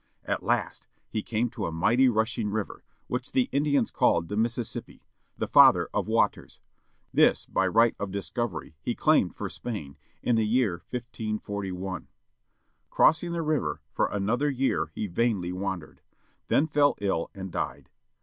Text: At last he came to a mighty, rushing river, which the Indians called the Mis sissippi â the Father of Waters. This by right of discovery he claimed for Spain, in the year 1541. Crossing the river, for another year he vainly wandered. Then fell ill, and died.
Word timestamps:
At 0.25 0.41
last 0.41 0.87
he 1.11 1.21
came 1.21 1.51
to 1.51 1.67
a 1.67 1.71
mighty, 1.71 2.09
rushing 2.09 2.49
river, 2.49 2.83
which 3.05 3.33
the 3.33 3.49
Indians 3.51 3.91
called 3.91 4.29
the 4.29 4.35
Mis 4.35 4.57
sissippi 4.57 4.95
â 5.01 5.01
the 5.37 5.47
Father 5.47 5.89
of 5.93 6.07
Waters. 6.07 6.59
This 7.13 7.45
by 7.45 7.67
right 7.67 7.95
of 7.99 8.09
discovery 8.09 8.73
he 8.81 8.95
claimed 8.95 9.35
for 9.35 9.47
Spain, 9.47 9.97
in 10.23 10.37
the 10.37 10.47
year 10.47 10.81
1541. 10.89 12.07
Crossing 12.89 13.31
the 13.31 13.43
river, 13.43 13.81
for 13.93 14.07
another 14.07 14.49
year 14.49 14.87
he 14.95 15.05
vainly 15.05 15.51
wandered. 15.53 16.01
Then 16.47 16.65
fell 16.65 16.95
ill, 16.99 17.29
and 17.35 17.51
died. 17.51 17.87